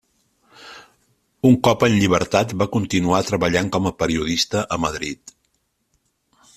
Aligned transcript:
Un 1.49 1.57
cop 1.67 1.85
en 1.87 1.97
llibertat 1.97 2.55
va 2.63 2.69
continuar 2.77 3.21
treballant 3.29 3.71
com 3.77 3.91
a 3.91 3.95
periodista 4.01 4.67
a 4.77 4.83
Madrid. 4.87 5.39